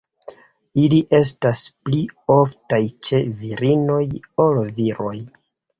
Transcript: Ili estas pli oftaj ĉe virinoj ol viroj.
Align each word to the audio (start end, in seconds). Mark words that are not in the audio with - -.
Ili 0.83 0.97
estas 1.17 1.61
pli 1.89 2.01
oftaj 2.39 2.81
ĉe 3.09 3.23
virinoj 3.45 4.05
ol 4.49 4.63
viroj. 4.81 5.17